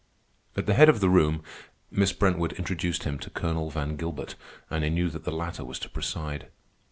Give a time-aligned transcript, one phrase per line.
[0.57, 1.43] At the head of the room,
[1.91, 4.33] Miss Brentwood introduced him to Colonel Van Gilbert,
[4.67, 6.47] and I knew that the latter was to preside.